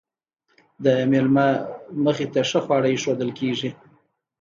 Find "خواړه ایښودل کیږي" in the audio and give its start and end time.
2.65-3.69